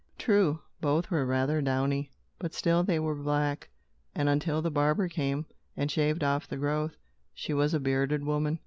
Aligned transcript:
True, 0.17 0.61
both 0.79 1.11
were 1.11 1.27
rather 1.27 1.61
downy, 1.61 2.09
but 2.39 2.55
still 2.55 2.81
they 2.81 2.97
were 2.97 3.13
black; 3.13 3.69
and, 4.15 4.27
until 4.27 4.59
the 4.59 4.71
barber 4.71 5.07
came, 5.07 5.45
and 5.77 5.91
shaved 5.91 6.23
off 6.23 6.47
the 6.47 6.57
growth, 6.57 6.97
she 7.35 7.53
was 7.53 7.75
a 7.75 7.79
bearded 7.79 8.23
woman. 8.25 8.57